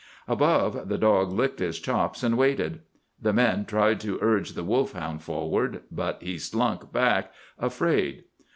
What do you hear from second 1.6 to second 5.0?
chops, and waited. The men tried to urge the wolf